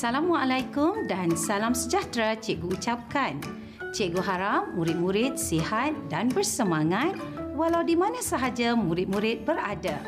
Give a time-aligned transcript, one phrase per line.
[0.00, 3.36] Assalamualaikum dan salam sejahtera cikgu ucapkan.
[3.92, 7.20] Cikgu harap murid-murid sihat dan bersemangat
[7.52, 10.00] walau di mana sahaja murid-murid berada.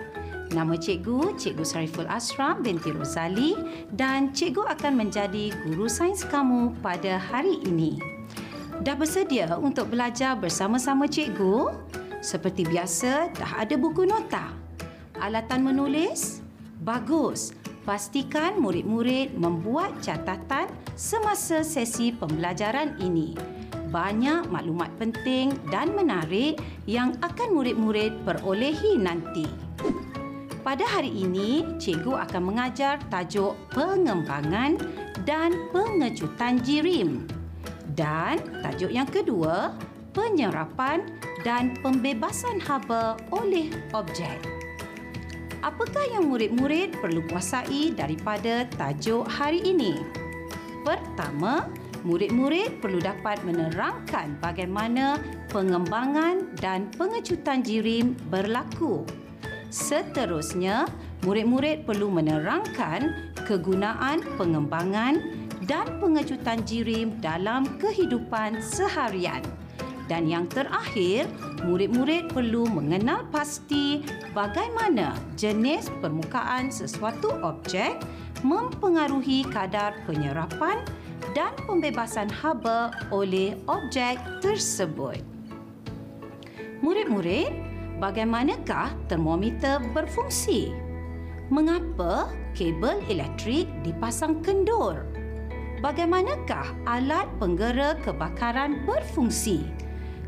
[0.49, 3.53] Nama cikgu, Cikgu Sariful Asram binti Rosali
[3.93, 8.01] dan cikgu akan menjadi guru sains kamu pada hari ini.
[8.81, 11.69] Dah bersedia untuk belajar bersama-sama cikgu?
[12.25, 14.57] Seperti biasa, dah ada buku nota.
[15.21, 16.41] Alatan menulis?
[16.81, 17.53] Bagus.
[17.83, 23.35] Pastikan murid-murid membuat catatan semasa sesi pembelajaran ini.
[23.91, 29.51] Banyak maklumat penting dan menarik yang akan murid-murid perolehi nanti.
[30.63, 34.79] Pada hari ini, cikgu akan mengajar tajuk pengembangan
[35.27, 37.27] dan pengecutan jirim.
[37.99, 39.75] Dan tajuk yang kedua,
[40.15, 41.03] penyerapan
[41.43, 44.62] dan pembebasan haba oleh objek
[45.63, 50.03] apakah yang murid-murid perlu kuasai daripada tajuk hari ini?
[50.83, 51.71] Pertama,
[52.03, 55.23] murid-murid perlu dapat menerangkan bagaimana
[55.55, 59.07] pengembangan dan pengecutan jirim berlaku.
[59.73, 60.85] Seterusnya,
[61.25, 65.23] murid-murid perlu menerangkan kegunaan pengembangan
[65.65, 69.41] dan pengecutan jirim dalam kehidupan seharian.
[70.13, 71.25] Dan yang terakhir,
[71.65, 74.05] murid-murid perlu mengenal pasti
[74.37, 77.97] bagaimana jenis permukaan sesuatu objek
[78.45, 80.85] mempengaruhi kadar penyerapan
[81.33, 85.17] dan pembebasan haba oleh objek tersebut.
[86.85, 87.49] Murid-murid,
[87.97, 90.77] bagaimanakah termometer berfungsi?
[91.49, 95.09] Mengapa kabel elektrik dipasang kendur?
[95.81, 99.65] Bagaimanakah alat penggera kebakaran berfungsi?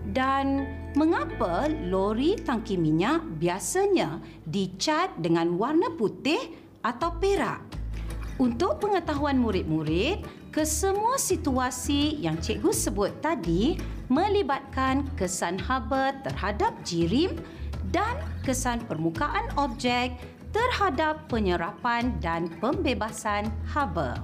[0.04, 6.52] Dan mengapa lori tangki minyak biasanya dicat dengan warna putih
[6.84, 7.64] atau perak?
[8.36, 13.80] Untuk pengetahuan murid-murid, kesemua situasi yang cikgu sebut tadi
[14.12, 17.38] melibatkan kesan haba terhadap jirim
[17.94, 20.18] dan kesan permukaan objek
[20.52, 24.20] terhadap penyerapan dan pembebasan haba.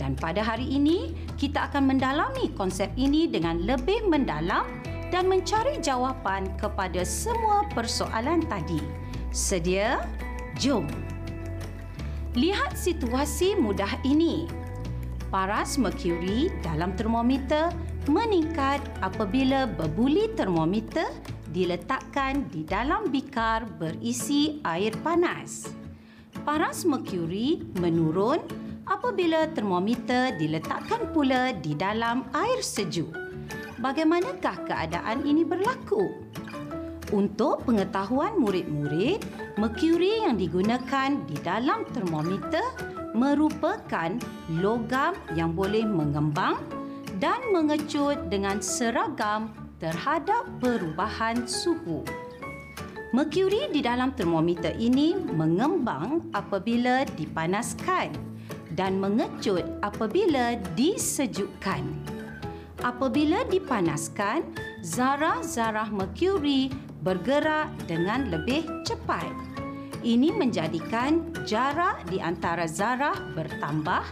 [0.00, 4.64] Dan pada hari ini, kita akan mendalami konsep ini dengan lebih mendalam
[5.12, 8.80] dan mencari jawapan kepada semua persoalan tadi.
[9.28, 10.00] Sedia?
[10.56, 10.88] Jom.
[12.32, 14.48] Lihat situasi mudah ini.
[15.28, 17.68] Paras merkuri dalam termometer
[18.08, 21.12] meningkat apabila bebuli termometer
[21.52, 25.68] diletakkan di dalam bikar berisi air panas.
[26.48, 28.40] Paras merkuri menurun
[28.88, 33.21] apabila termometer diletakkan pula di dalam air sejuk
[33.82, 36.14] bagaimanakah keadaan ini berlaku?
[37.12, 39.20] Untuk pengetahuan murid-murid,
[39.60, 42.64] merkuri yang digunakan di dalam termometer
[43.12, 44.16] merupakan
[44.48, 46.56] logam yang boleh mengembang
[47.20, 52.00] dan mengecut dengan seragam terhadap perubahan suhu.
[53.12, 58.08] Merkuri di dalam termometer ini mengembang apabila dipanaskan
[58.72, 61.84] dan mengecut apabila disejukkan
[62.82, 64.42] apabila dipanaskan,
[64.82, 66.70] zarah-zarah merkuri
[67.02, 69.30] bergerak dengan lebih cepat.
[70.02, 74.02] Ini menjadikan jarak di antara zarah bertambah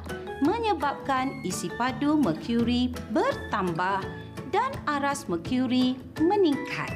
[0.47, 4.06] menyebabkan isi padu merkuri bertambah
[4.54, 6.94] dan aras merkuri meningkat.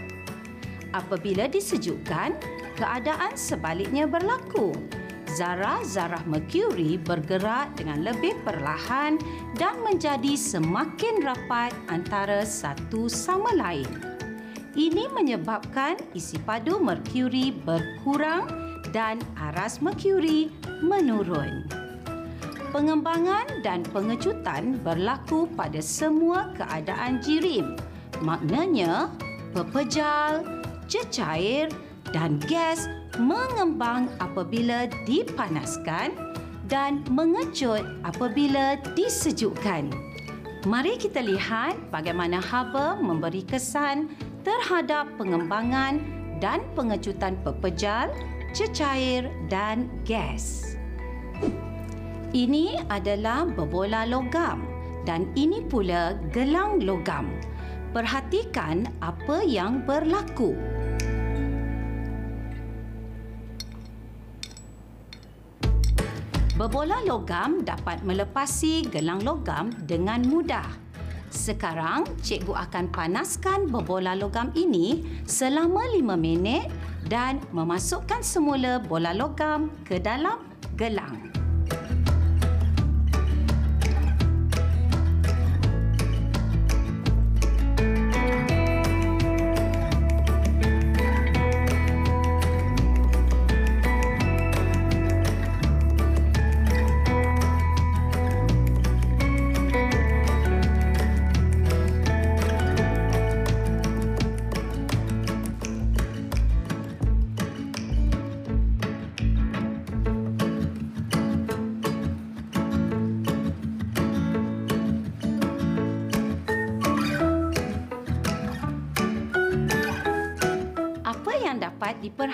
[0.94, 2.38] Apabila disejukkan,
[2.78, 4.74] keadaan sebaliknya berlaku
[5.34, 9.18] zarah-zarah merkuri bergerak dengan lebih perlahan
[9.58, 13.86] dan menjadi semakin rapat antara satu sama lain.
[14.74, 18.46] Ini menyebabkan isi padu merkuri berkurang
[18.90, 20.50] dan aras merkuri
[20.82, 21.66] menurun.
[22.74, 27.78] Pengembangan dan pengecutan berlaku pada semua keadaan jirim.
[28.18, 29.14] Maknanya,
[29.54, 30.42] pepejal,
[30.90, 31.70] cecair
[32.12, 36.12] dan gas mengembang apabila dipanaskan
[36.68, 39.92] dan mengecut apabila disejukkan.
[40.64, 44.08] Mari kita lihat bagaimana haba memberi kesan
[44.44, 46.00] terhadap pengembangan
[46.40, 48.08] dan pengecutan pepejal,
[48.56, 50.76] cecair dan gas.
[52.34, 54.64] Ini adalah bebola logam
[55.04, 57.28] dan ini pula gelang logam.
[57.94, 60.56] Perhatikan apa yang berlaku.
[66.54, 70.62] Bebola logam dapat melepasi gelang logam dengan mudah.
[71.26, 76.70] Sekarang, cikgu akan panaskan bebola logam ini selama lima minit
[77.10, 80.46] dan memasukkan semula bola logam ke dalam
[80.78, 81.33] gelang.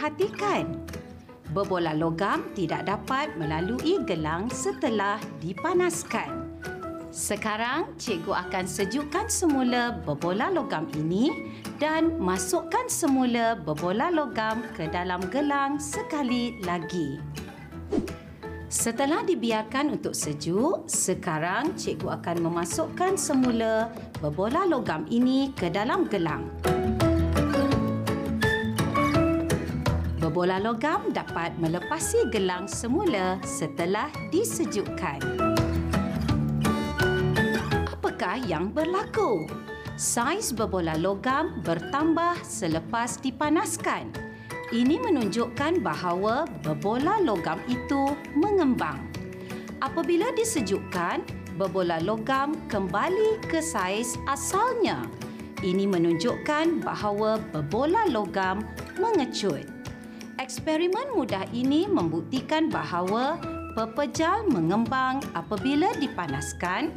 [0.01, 0.65] Diperhatikan.
[1.53, 6.49] Berbola logam tidak dapat melalui gelang setelah dipanaskan.
[7.11, 11.51] Sekarang, cikgu akan sejukkan semula berbola logam ini
[11.83, 17.19] dan masukkan semula berbola logam ke dalam gelang sekali lagi.
[18.71, 23.91] Setelah dibiarkan untuk sejuk, sekarang cikgu akan memasukkan semula
[24.23, 26.47] berbola logam ini ke dalam gelang.
[30.41, 35.21] Berbola logam dapat melepasi gelang semula setelah disejukkan.
[37.93, 39.45] Apakah yang berlaku?
[40.01, 44.17] Saiz berbola logam bertambah selepas dipanaskan
[44.73, 48.97] ini menunjukkan bahawa berbola logam itu mengembang.
[49.85, 51.21] Apabila disejukkan,
[51.61, 55.05] berbola logam kembali ke saiz asalnya.
[55.61, 58.65] Ini menunjukkan bahawa berbola logam
[58.97, 59.80] mengecut.
[60.41, 63.37] Eksperimen mudah ini membuktikan bahawa
[63.77, 66.97] pepejal mengembang apabila dipanaskan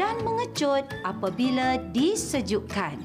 [0.00, 2.96] dan mengecut apabila disejukkan.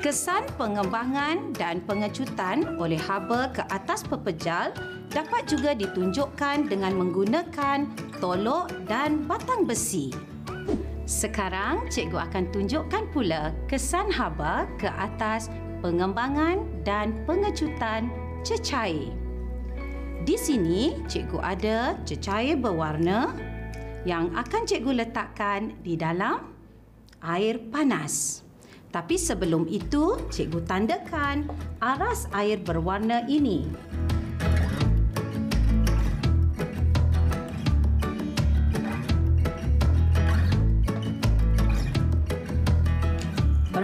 [0.00, 4.72] Kesan pengembangan dan pengecutan oleh haba ke atas pepejal
[5.12, 7.84] dapat juga ditunjukkan dengan menggunakan
[8.16, 10.08] tolok dan batang besi.
[11.04, 18.08] Sekarang, cikgu akan tunjukkan pula kesan haba ke atas pengembangan dan pengecutan
[18.46, 19.12] cecair.
[20.26, 23.30] Di sini, cikgu ada cecair berwarna
[24.02, 26.50] yang akan cikgu letakkan di dalam
[27.22, 28.42] air panas.
[28.90, 31.46] Tapi sebelum itu, cikgu tandakan
[31.82, 33.66] aras air berwarna ini.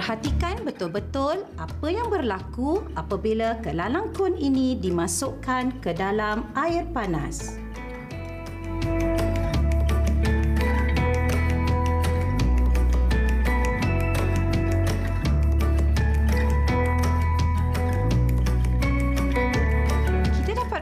[0.02, 7.54] Perhatikan betul-betul apa yang berlaku apabila kelalang kun ini dimasukkan ke dalam air panas.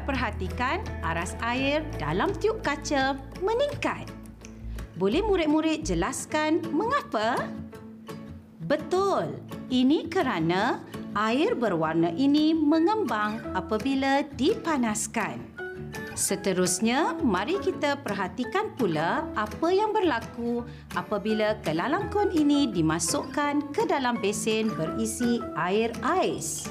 [0.08, 4.08] perhatikan aras air dalam tiup kaca meningkat.
[4.96, 7.59] Boleh murid-murid jelaskan mengapa?
[8.70, 9.34] Betul,
[9.66, 10.78] ini kerana
[11.18, 15.42] air berwarna ini mengembang apabila dipanaskan.
[16.14, 20.62] Seterusnya, mari kita perhatikan pula apa yang berlaku
[20.94, 26.70] apabila kelalangkun ini dimasukkan ke dalam besen berisi air ais.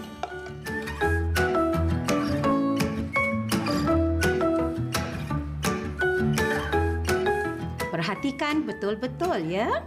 [7.99, 9.83] perhatikan betul-betul ya.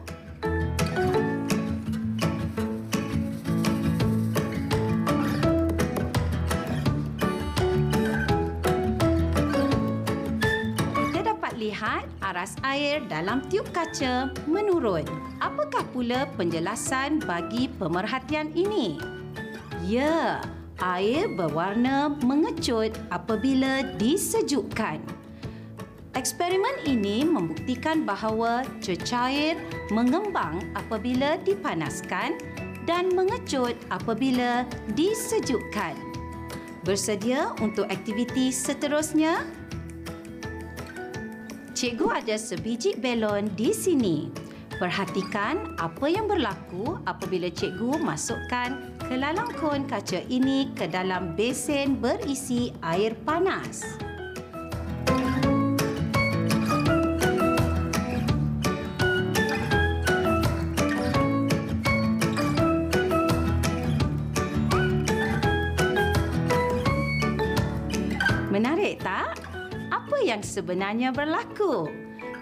[12.32, 15.04] Lihat aras air dalam tiup kaca menurun.
[15.40, 18.96] Apakah pula penjelasan bagi pemerhatian ini?
[19.84, 20.40] Ya,
[20.80, 25.04] air berwarna mengecut apabila disejukkan.
[26.12, 29.56] Eksperimen ini membuktikan bahawa cecair
[29.92, 32.36] mengembang apabila dipanaskan
[32.84, 34.64] dan mengecut apabila
[34.96, 35.96] disejukkan.
[36.84, 39.61] Bersedia untuk aktiviti seterusnya?
[41.82, 44.30] Cikgu ada sebiji belon di sini.
[44.78, 53.18] Perhatikan apa yang berlaku apabila cikgu masukkan kelalangkun kaca ini ke dalam besen berisi air
[53.26, 53.98] panas.
[70.32, 71.92] Yang sebenarnya berlaku?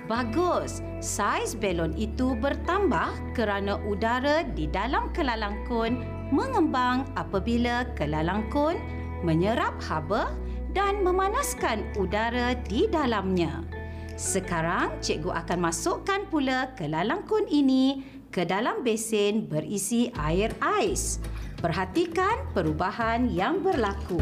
[0.07, 5.99] Bagus, saiz belon itu bertambah kerana udara di dalam kelalangkun
[6.31, 8.79] mengembang apabila kelalangkun
[9.27, 10.31] menyerap haba
[10.71, 13.67] dan memanaskan udara di dalamnya.
[14.15, 21.19] Sekarang, cikgu akan masukkan pula kelalangkun ini ke dalam besen berisi air ais.
[21.59, 24.21] Perhatikan perubahan yang berlaku.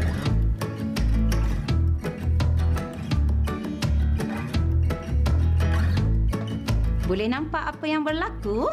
[7.09, 8.69] Boleh nampak apa yang berlaku?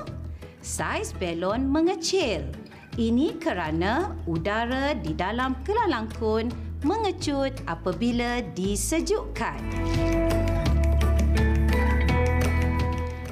[0.60, 2.44] Saiz belon mengecil.
[3.00, 6.52] Ini kerana udara di dalam kelalangkun
[6.84, 9.56] mengecut apabila disejukkan.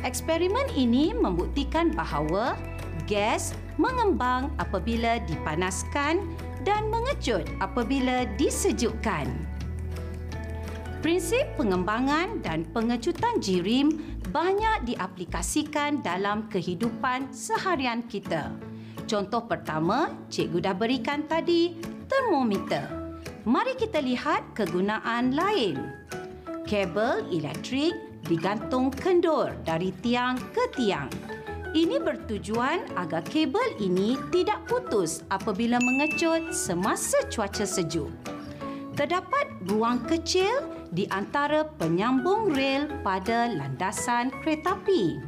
[0.00, 2.56] Eksperimen ini membuktikan bahawa
[3.04, 6.24] Gas mengembang apabila dipanaskan
[6.64, 9.28] dan mengecut apabila disejukkan.
[11.04, 18.50] Prinsip pengembangan dan pengecutan jirim banyak diaplikasikan dalam kehidupan seharian kita.
[19.06, 21.78] Contoh pertama, cikgu dah berikan tadi,
[22.10, 22.82] termometer.
[23.46, 25.78] Mari kita lihat kegunaan lain.
[26.66, 27.94] Kabel elektrik
[28.26, 31.06] digantung kendur dari tiang ke tiang.
[31.70, 38.10] Ini bertujuan agar kabel ini tidak putus apabila mengecut semasa cuaca sejuk.
[38.94, 45.18] Terdapat ruang kecil di antara penyambung rel pada landasan kereta api.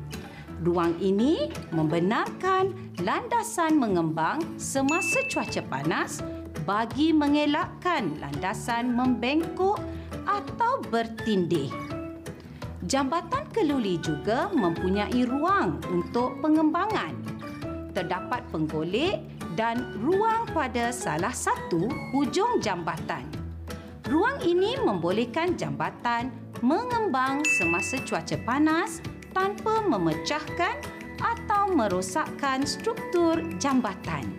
[0.62, 2.70] Ruang ini membenarkan
[3.02, 6.22] landasan mengembang semasa cuaca panas
[6.62, 9.82] bagi mengelakkan landasan membengkok
[10.30, 11.74] atau bertindih.
[12.86, 17.18] Jambatan keluli juga mempunyai ruang untuk pengembangan.
[17.90, 19.26] Terdapat penggolek
[19.58, 23.35] dan ruang pada salah satu hujung jambatan.
[24.06, 26.30] Ruang ini membolehkan jambatan
[26.62, 29.02] mengembang semasa cuaca panas
[29.34, 30.78] tanpa memecahkan
[31.18, 34.30] atau merosakkan struktur jambatan.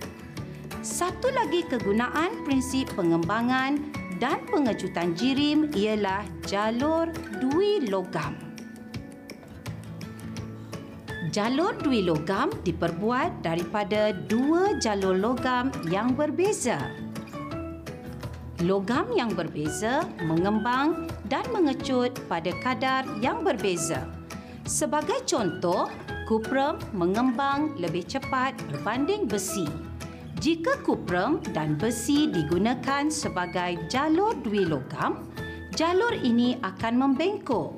[0.80, 3.76] Satu lagi kegunaan prinsip pengembangan
[4.24, 7.12] dan pengecutan jirim ialah jalur
[7.44, 8.40] dui logam.
[11.36, 17.07] Jalur dui logam diperbuat daripada dua jalur logam yang berbeza
[18.66, 24.10] logam yang berbeza mengembang dan mengecut pada kadar yang berbeza.
[24.66, 25.86] Sebagai contoh,
[26.26, 29.70] kuprum mengembang lebih cepat berbanding besi.
[30.42, 35.30] Jika kuprum dan besi digunakan sebagai jalur dui logam,
[35.74, 37.74] jalur ini akan membengkok.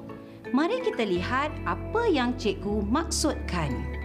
[0.50, 3.99] Mari kita lihat apa yang cikgu maksudkan.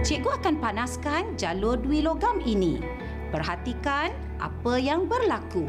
[0.00, 2.80] Cikgu akan panaskan jalur dui logam ini.
[3.28, 4.08] Perhatikan
[4.40, 5.68] apa yang berlaku.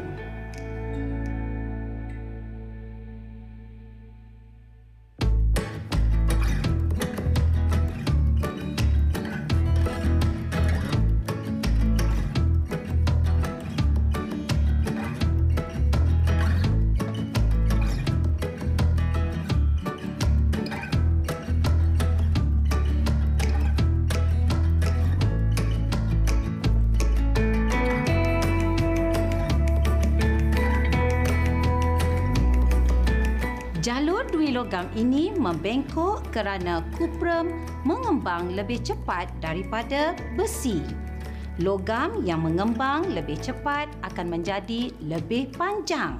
[34.82, 37.54] Logam ini membengkok kerana kuprum
[37.86, 40.82] mengembang lebih cepat daripada besi.
[41.62, 46.18] Logam yang mengembang lebih cepat akan menjadi lebih panjang.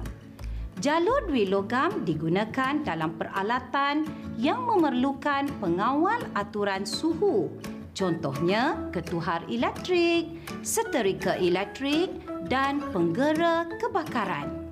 [0.79, 4.07] Jalur dui logam digunakan dalam peralatan
[4.39, 7.51] yang memerlukan pengawal aturan suhu.
[7.91, 12.15] Contohnya ketuhar elektrik, seterika elektrik
[12.47, 14.62] dan penggera kebakaran.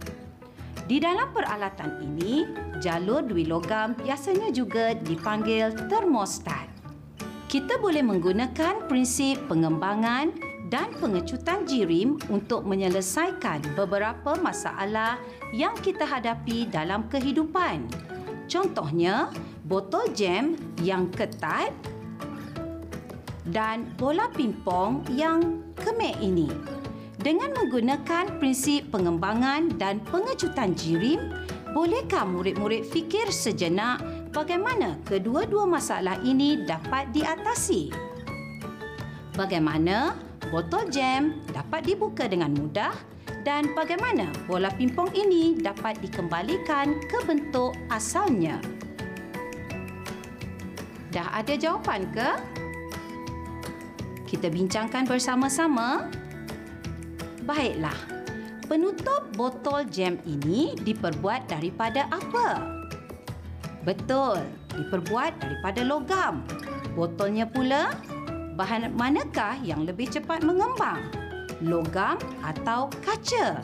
[0.91, 2.43] Di dalam peralatan ini,
[2.83, 6.67] jalur dui logam biasanya juga dipanggil termostat.
[7.47, 10.35] Kita boleh menggunakan prinsip pengembangan
[10.67, 15.15] dan pengecutan jirim untuk menyelesaikan beberapa masalah
[15.55, 17.87] yang kita hadapi dalam kehidupan.
[18.51, 19.31] Contohnya,
[19.63, 21.71] botol jam yang ketat
[23.47, 26.80] dan bola pingpong yang kemek ini.
[27.21, 31.21] Dengan menggunakan prinsip pengembangan dan pengecutan jirim,
[31.69, 34.01] bolehkah murid-murid fikir sejenak
[34.33, 37.93] bagaimana kedua-dua masalah ini dapat diatasi?
[39.37, 40.17] Bagaimana
[40.49, 42.89] botol jam dapat dibuka dengan mudah
[43.45, 48.57] dan bagaimana bola pingpong ini dapat dikembalikan ke bentuk asalnya?
[51.13, 52.29] Dah ada jawapan ke?
[54.25, 56.09] Kita bincangkan bersama-sama.
[57.41, 57.97] Baiklah.
[58.69, 62.61] Penutup botol jam ini diperbuat daripada apa?
[63.81, 64.45] Betul,
[64.77, 66.45] diperbuat daripada logam.
[66.93, 67.97] Botolnya pula,
[68.53, 71.01] bahan manakah yang lebih cepat mengembang?
[71.65, 73.57] Logam atau kaca?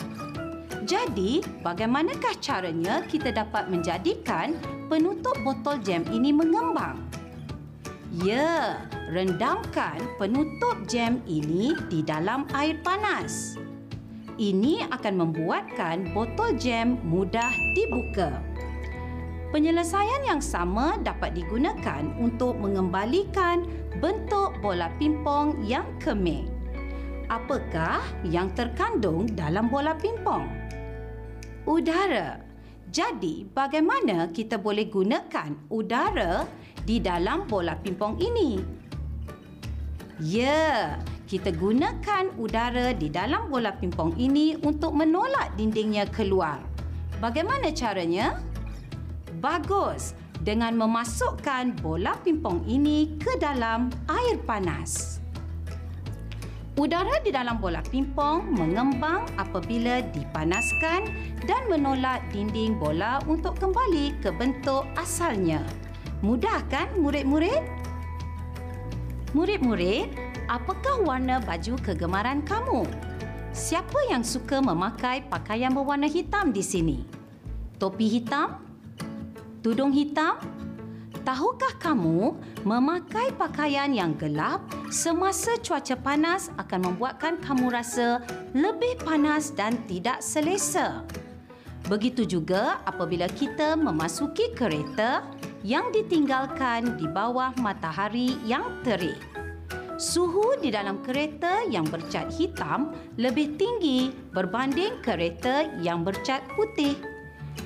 [0.87, 4.57] Jadi, bagaimanakah caranya kita dapat menjadikan
[4.89, 6.97] penutup botol jam ini mengembang?
[8.17, 8.81] Ya,
[9.13, 13.61] rendamkan penutup jam ini di dalam air panas.
[14.41, 18.41] Ini akan membuatkan botol jam mudah dibuka.
[19.53, 23.69] Penyelesaian yang sama dapat digunakan untuk mengembalikan
[24.01, 26.49] bentuk bola pingpong yang kemik.
[27.29, 30.49] Apakah yang terkandung dalam bola pingpong?
[31.69, 32.41] Udara.
[32.89, 36.47] Jadi, bagaimana kita boleh gunakan udara
[36.87, 38.55] di dalam bola pimpong ini?
[40.23, 40.95] Ya,
[41.27, 46.63] kita gunakan udara di dalam bola pimpong ini untuk menolak dindingnya keluar.
[47.19, 48.39] Bagaimana caranya?
[49.43, 55.19] Bagus, dengan memasukkan bola pimpong ini ke dalam air panas.
[56.77, 61.09] Udara di dalam bola pimpong mengembang apabila dipanaskan
[61.49, 65.65] dan menolak dinding bola untuk kembali ke bentuk asalnya.
[66.25, 67.61] Mudah kan murid-murid?
[69.37, 70.17] Murid-murid,
[70.49, 72.89] apakah warna baju kegemaran kamu?
[73.53, 77.05] Siapa yang suka memakai pakaian berwarna hitam di sini?
[77.77, 78.57] Topi hitam?
[79.61, 80.41] Tudung hitam?
[81.21, 82.33] Tahukah kamu
[82.65, 88.25] memakai pakaian yang gelap semasa cuaca panas akan membuatkan kamu rasa
[88.57, 91.05] lebih panas dan tidak selesa?
[91.85, 95.23] Begitu juga apabila kita memasuki kereta
[95.65, 99.17] yang ditinggalkan di bawah matahari yang terik.
[99.97, 106.93] Suhu di dalam kereta yang bercat hitam lebih tinggi berbanding kereta yang bercat putih.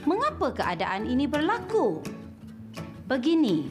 [0.07, 2.00] Mengapa keadaan ini berlaku?
[3.12, 3.67] begini.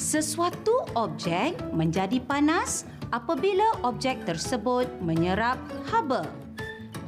[0.00, 5.60] Sesuatu objek menjadi panas apabila objek tersebut menyerap
[5.92, 6.24] haba.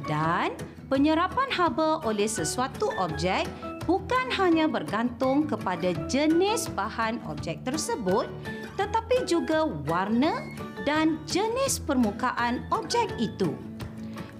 [0.05, 0.53] Dan
[0.85, 3.49] penyerapan haba oleh sesuatu objek
[3.85, 8.29] bukan hanya bergantung kepada jenis bahan objek tersebut
[8.75, 10.43] tetapi juga warna
[10.83, 13.55] dan jenis permukaan objek itu.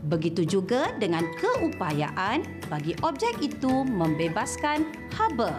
[0.06, 4.86] Begitu juga dengan keupayaan bagi objek itu membebaskan
[5.18, 5.58] haba.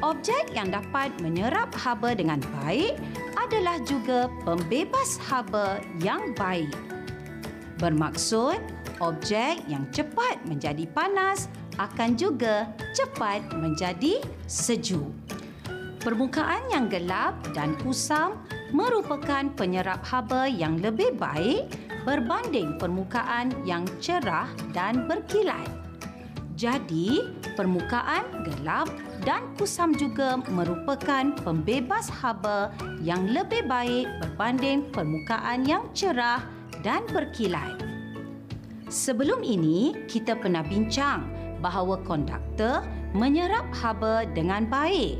[0.00, 2.96] Objek yang dapat menyerap haba dengan baik
[3.36, 6.72] adalah juga pembebas haba yang baik.
[7.76, 8.56] Bermaksud,
[9.04, 15.10] objek yang cepat menjadi panas akan juga cepat menjadi sejuk.
[16.04, 18.36] Permukaan yang gelap dan kusam
[18.76, 21.64] merupakan penyerap haba yang lebih baik
[22.04, 25.64] berbanding permukaan yang cerah dan berkilat.
[26.54, 28.86] Jadi, permukaan gelap
[29.26, 32.70] dan kusam juga merupakan pembebas haba
[33.02, 36.44] yang lebih baik berbanding permukaan yang cerah
[36.84, 37.80] dan berkilat.
[38.86, 42.84] Sebelum ini, kita pernah bincang bahawa konduktor
[43.16, 45.16] menyerap haba dengan baik.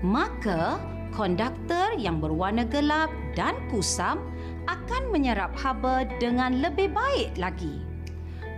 [0.00, 0.80] Maka,
[1.12, 4.24] konduktor yang berwarna gelap dan kusam
[4.64, 7.84] akan menyerap haba dengan lebih baik lagi.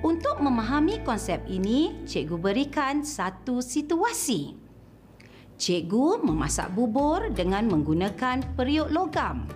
[0.06, 4.54] Untuk memahami konsep ini, cikgu berikan satu situasi.
[5.56, 9.48] Cikgu memasak bubur dengan menggunakan periuk logam.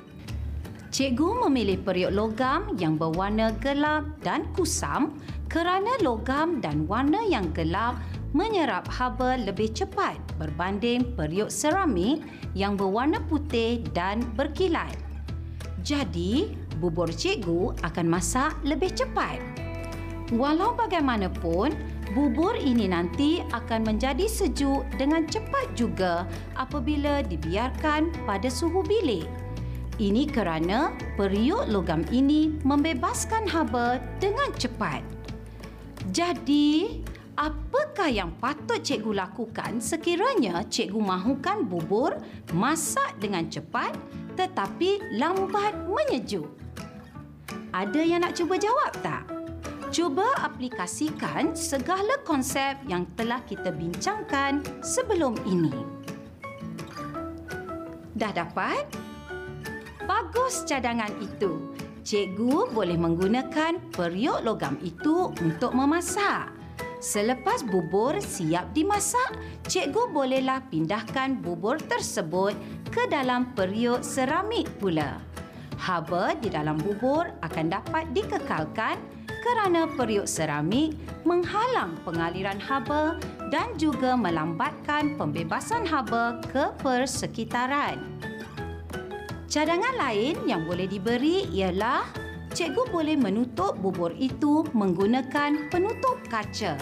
[0.91, 5.15] Cikgu memilih periuk logam yang berwarna gelap dan kusam
[5.51, 7.99] kerana logam dan warna yang gelap
[8.31, 12.23] menyerap haba lebih cepat berbanding periuk seramik
[12.55, 14.95] yang berwarna putih dan berkilat.
[15.83, 19.43] Jadi, bubur cikgu akan masak lebih cepat.
[20.31, 21.75] Walau bagaimanapun,
[22.15, 29.27] bubur ini nanti akan menjadi sejuk dengan cepat juga apabila dibiarkan pada suhu bilik.
[29.99, 35.20] Ini kerana periuk logam ini membebaskan haba dengan cepat.
[36.11, 36.99] Jadi,
[37.39, 42.19] apakah yang patut cikgu lakukan sekiranya cikgu mahukan bubur
[42.51, 43.95] masak dengan cepat
[44.35, 46.51] tetapi lambat menyejuk?
[47.71, 49.23] Ada yang nak cuba jawab tak?
[49.95, 55.75] Cuba aplikasikan segala konsep yang telah kita bincangkan sebelum ini.
[58.19, 58.87] Dah dapat?
[60.11, 61.70] Bagus cadangan itu.
[62.01, 66.49] Cikgu boleh menggunakan periuk logam itu untuk memasak.
[67.01, 69.37] Selepas bubur siap dimasak,
[69.69, 72.53] cikgu bolehlah pindahkan bubur tersebut
[72.93, 75.21] ke dalam periuk seramik pula.
[75.81, 79.01] Haba di dalam bubur akan dapat dikekalkan
[79.41, 80.93] kerana periuk seramik
[81.25, 83.17] menghalang pengaliran haba
[83.49, 87.97] dan juga melambatkan pembebasan haba ke persekitaran.
[89.51, 92.07] Cadangan lain yang boleh diberi ialah
[92.55, 96.79] cikgu boleh menutup bubur itu menggunakan penutup kaca.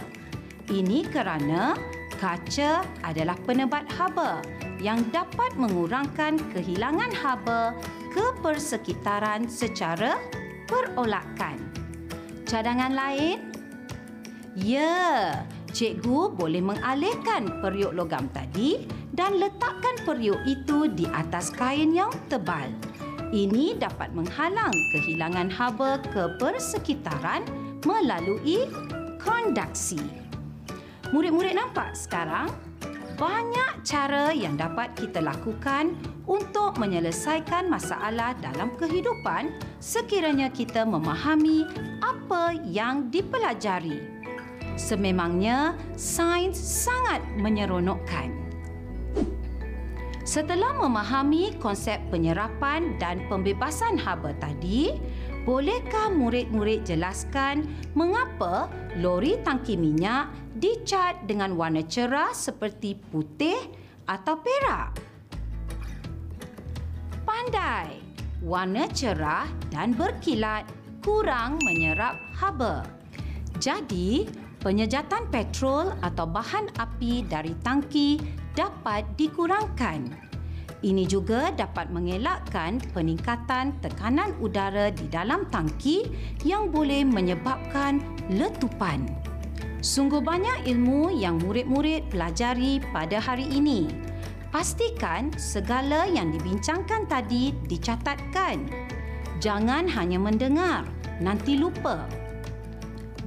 [0.69, 1.73] Ini kerana
[2.21, 4.45] kaca adalah penebat haba
[4.85, 7.73] yang dapat mengurangkan kehilangan haba
[8.13, 10.21] ke persekitaran secara
[10.69, 11.57] perolakan
[12.45, 13.49] cadangan lain?
[14.53, 15.41] Ya,
[15.73, 18.85] cikgu boleh mengalihkan periuk logam tadi
[19.19, 22.71] dan letakkan periuk itu di atas kain yang tebal.
[23.35, 27.43] Ini dapat menghalang kehilangan haba ke persekitaran
[27.83, 28.71] melalui
[29.19, 29.99] konduksi.
[31.11, 32.47] Murid-murid nampak sekarang
[33.19, 35.99] banyak cara yang dapat kita lakukan
[36.31, 39.51] untuk menyelesaikan masalah dalam kehidupan
[39.83, 41.67] sekiranya kita memahami
[41.99, 43.99] apa yang dipelajari.
[44.79, 48.38] Sememangnya, sains sangat menyeronokkan.
[50.29, 54.93] Setelah memahami konsep penyerapan dan pembebasan haba tadi,
[55.49, 57.65] bolehkah murid-murid jelaskan
[57.97, 58.69] mengapa
[59.01, 60.29] lori tangki minyak
[60.61, 63.57] dicat dengan warna cerah seperti putih
[64.05, 65.01] atau perak?
[67.25, 67.97] Pandai,
[68.45, 70.69] warna cerah dan berkilat
[71.01, 72.85] kurang menyerap haba.
[73.65, 74.29] Jadi,
[74.61, 78.21] penyejatan petrol atau bahan api dari tangki
[78.59, 80.11] dapat dikurangkan.
[80.83, 86.11] Ini juga dapat mengelakkan peningkatan tekanan udara di dalam tangki
[86.43, 88.03] yang boleh menyebabkan
[88.35, 89.07] letupan.
[89.79, 93.87] Sungguh banyak ilmu yang murid-murid pelajari pada hari ini.
[94.51, 98.67] Pastikan segala yang dibincangkan tadi dicatatkan.
[99.39, 100.83] Jangan hanya mendengar,
[101.23, 102.11] nanti lupa.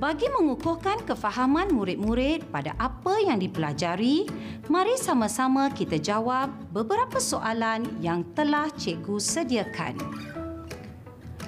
[0.02, 4.26] Bagi mengukuhkan kefahaman murid-murid pada apa yang dipelajari,
[4.66, 9.94] mari sama-sama kita jawab beberapa soalan yang telah cikgu sediakan.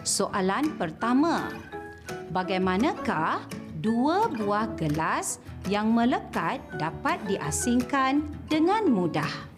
[0.06, 1.50] Soalan pertama,
[2.30, 3.42] bagaimanakah
[3.82, 8.22] dua buah gelas yang melekat dapat diasingkan
[8.54, 9.50] dengan mudah?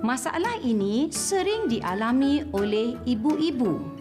[0.00, 3.99] Masalah ini sering dialami oleh ibu-ibu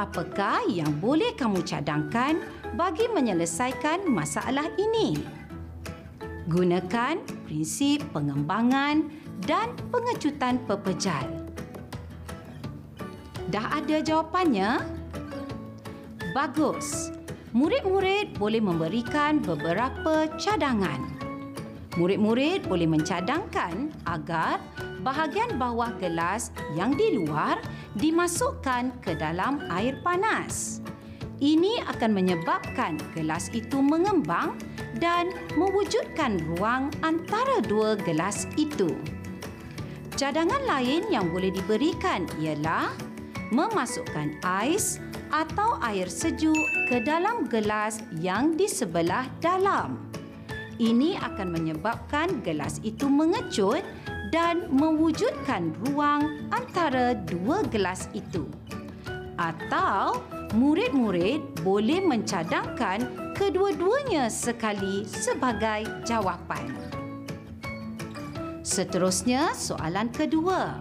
[0.00, 2.40] apakah yang boleh kamu cadangkan
[2.72, 5.20] bagi menyelesaikan masalah ini?
[6.48, 9.12] Gunakan prinsip pengembangan
[9.44, 11.28] dan pengecutan pepejal.
[13.52, 14.80] Dah ada jawapannya?
[16.32, 17.12] Bagus.
[17.50, 21.02] Murid-murid boleh memberikan beberapa cadangan.
[21.98, 24.62] Murid-murid boleh mencadangkan agar
[25.02, 27.58] bahagian bawah gelas yang di luar
[27.98, 30.84] dimasukkan ke dalam air panas.
[31.40, 34.60] Ini akan menyebabkan gelas itu mengembang
[35.00, 38.92] dan mewujudkan ruang antara dua gelas itu.
[40.20, 42.92] Cadangan lain yang boleh diberikan ialah
[43.48, 45.00] memasukkan ais
[45.32, 46.60] atau air sejuk
[46.92, 49.96] ke dalam gelas yang di sebelah dalam.
[50.80, 53.80] Ini akan menyebabkan gelas itu mengecut
[54.30, 58.46] dan mewujudkan ruang antara dua gelas itu.
[59.38, 60.22] Atau
[60.54, 66.70] murid-murid boleh mencadangkan kedua-duanya sekali sebagai jawapan.
[68.60, 70.78] Seterusnya, soalan kedua.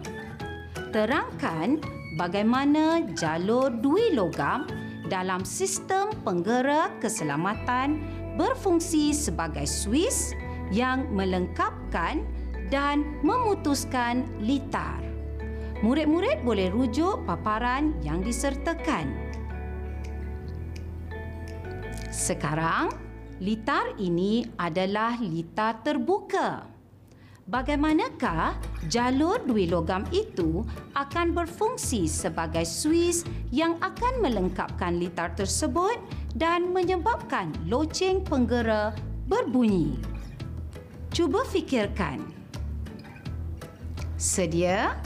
[0.93, 1.81] Terangkan
[2.19, 4.69] bagaimana jalur dui logam
[5.09, 7.97] dalam sistem penggera keselamatan
[8.37, 10.37] berfungsi sebagai suis
[10.69, 12.21] yang melengkapkan
[12.69, 15.01] dan memutuskan litar.
[15.79, 19.29] Murid-murid boleh rujuk paparan yang disertakan.
[22.09, 22.91] Sekarang,
[23.39, 26.67] litar ini adalah litar terbuka.
[27.49, 28.61] Bagaimanakah
[28.93, 30.61] jalur dui logam itu
[30.93, 35.97] akan berfungsi sebagai suis yang akan melengkapkan litar tersebut
[36.37, 38.93] dan menyebabkan loceng penggera
[39.25, 39.97] berbunyi?
[41.09, 42.38] Cuba fikirkan.
[44.19, 44.99] Sedia?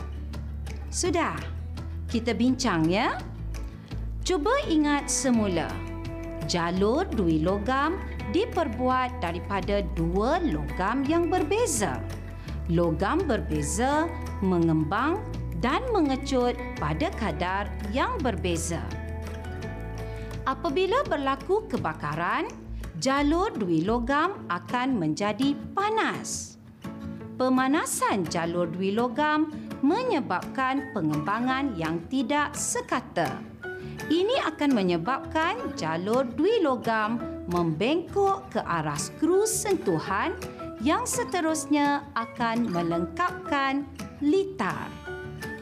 [0.89, 1.37] Sudah.
[2.09, 3.13] Kita bincang ya.
[4.25, 5.69] Cuba ingat semula.
[6.49, 8.01] Jalur dui logam
[8.33, 12.01] diperbuat daripada dua logam yang berbeza.
[12.73, 14.09] Logam berbeza
[14.41, 15.21] mengembang
[15.61, 18.81] dan mengecut pada kadar yang berbeza.
[20.49, 22.49] Apabila berlaku kebakaran,
[22.97, 26.52] jalur dui logam akan menjadi panas
[27.37, 29.49] pemanasan jalur dui logam
[29.81, 33.41] menyebabkan pengembangan yang tidak sekata.
[34.07, 37.19] Ini akan menyebabkan jalur dui logam
[37.49, 40.35] membengkok ke arah skru sentuhan
[40.83, 43.87] yang seterusnya akan melengkapkan
[44.23, 44.87] litar.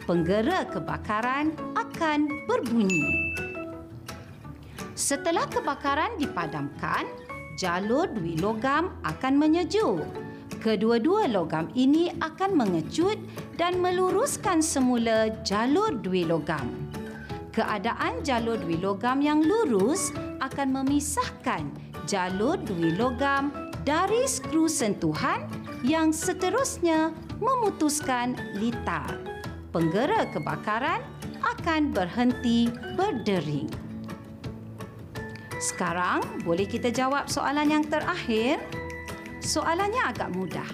[0.05, 3.05] Penggera kebakaran akan berbunyi.
[4.97, 7.05] Setelah kebakaran dipadamkan,
[7.57, 10.01] jalur dui logam akan menyejuk
[10.60, 13.16] kedua-dua logam ini akan mengecut
[13.56, 16.68] dan meluruskan semula jalur dui logam.
[17.56, 20.12] Keadaan jalur dui logam yang lurus
[20.44, 21.68] akan memisahkan
[22.10, 23.52] jalur dui logam
[23.88, 25.48] dari skru sentuhan
[25.82, 29.18] yang seterusnya memutuskan litar.
[29.72, 31.02] Penggera kebakaran
[31.42, 33.72] akan berhenti berdering.
[35.62, 38.58] Sekarang boleh kita jawab soalan yang terakhir.
[39.41, 40.69] Soalannya agak mudah.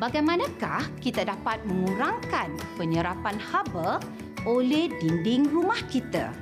[0.00, 4.00] Bagaimanakah kita dapat mengurangkan penyerapan haba
[4.48, 6.32] oleh dinding rumah kita?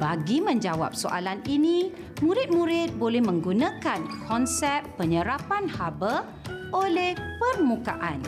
[0.00, 1.92] Bagi menjawab soalan ini,
[2.24, 6.24] murid-murid boleh menggunakan konsep penyerapan haba
[6.72, 8.24] oleh permukaan.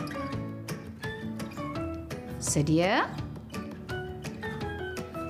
[2.37, 3.09] Sedia?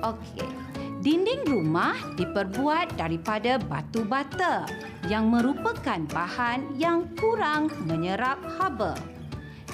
[0.04, 0.61] Okey.
[1.02, 4.70] Dinding rumah diperbuat daripada batu bata
[5.10, 8.94] yang merupakan bahan yang kurang menyerap haba.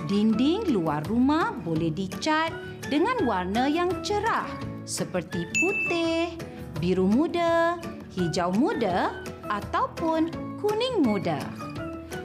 [0.08, 2.48] Dinding luar rumah boleh dicat
[2.88, 4.48] dengan warna yang cerah
[4.88, 6.32] seperti putih,
[6.80, 7.76] biru muda,
[8.16, 9.20] hijau muda
[9.52, 10.32] ataupun
[10.64, 11.44] kuning muda.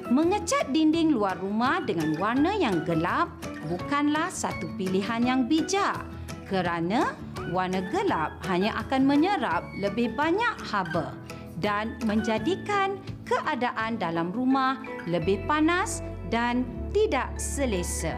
[0.07, 3.27] Mengecat dinding luar rumah dengan warna yang gelap
[3.67, 5.99] bukanlah satu pilihan yang bijak
[6.47, 7.19] kerana
[7.51, 11.17] warna gelap hanya akan menyerap lebih banyak haba
[11.59, 14.79] dan menjadikan keadaan dalam rumah
[15.09, 15.99] lebih panas
[16.31, 18.15] dan tidak selesa.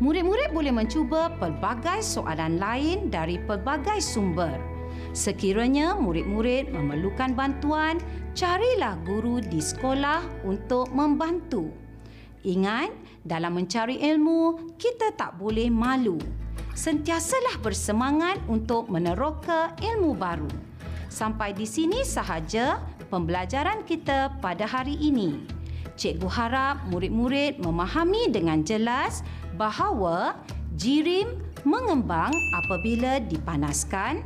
[0.00, 4.56] Murid-murid boleh mencuba pelbagai soalan lain dari pelbagai sumber.
[5.12, 8.00] Sekiranya murid-murid memerlukan bantuan,
[8.32, 11.68] carilah guru di sekolah untuk membantu.
[12.40, 12.88] Ingat,
[13.20, 16.16] dalam mencari ilmu, kita tak boleh malu.
[16.74, 20.50] Sentiasalah bersemangat untuk meneroka ilmu baru.
[21.10, 22.78] Sampai di sini sahaja
[23.10, 25.42] pembelajaran kita pada hari ini.
[25.98, 29.20] Cikgu harap murid-murid memahami dengan jelas
[29.58, 30.38] bahawa
[30.78, 32.32] jirim mengembang
[32.64, 34.24] apabila dipanaskan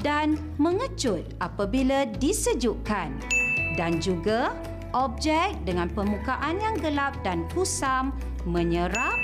[0.00, 3.12] dan mengecut apabila disejukkan
[3.76, 4.56] dan juga
[4.96, 8.10] objek dengan permukaan yang gelap dan kusam
[8.48, 9.14] menyerap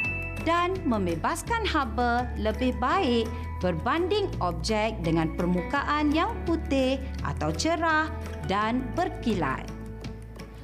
[0.49, 3.29] dan membebaskan haba lebih baik
[3.61, 8.09] berbanding objek dengan permukaan yang putih atau cerah
[8.49, 9.69] dan berkilat.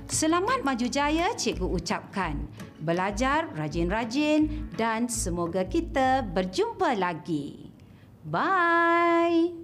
[0.09, 2.41] Selamat maju jaya cikgu ucapkan.
[2.81, 7.69] Belajar rajin-rajin dan semoga kita berjumpa lagi.
[8.25, 9.64] Bye.